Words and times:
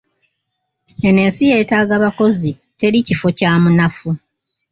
Eno 1.07 1.19
ensi 1.27 1.43
yeetaaga 1.51 1.95
bakozi, 2.03 2.51
teri 2.79 2.99
kifo 3.07 3.27
kya 3.37 3.51
munafu. 3.63 4.09